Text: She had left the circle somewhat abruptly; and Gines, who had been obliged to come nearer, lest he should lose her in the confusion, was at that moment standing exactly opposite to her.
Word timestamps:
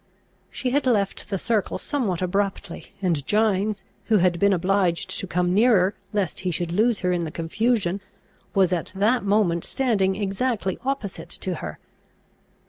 She 0.49 0.71
had 0.71 0.87
left 0.87 1.29
the 1.29 1.37
circle 1.37 1.77
somewhat 1.77 2.23
abruptly; 2.23 2.91
and 3.03 3.23
Gines, 3.27 3.83
who 4.05 4.17
had 4.17 4.39
been 4.39 4.51
obliged 4.51 5.11
to 5.19 5.27
come 5.27 5.53
nearer, 5.53 5.93
lest 6.11 6.39
he 6.39 6.49
should 6.49 6.71
lose 6.71 7.01
her 7.01 7.11
in 7.11 7.23
the 7.23 7.29
confusion, 7.29 8.01
was 8.55 8.73
at 8.73 8.91
that 8.95 9.23
moment 9.23 9.63
standing 9.63 10.15
exactly 10.15 10.79
opposite 10.83 11.29
to 11.45 11.53
her. 11.57 11.77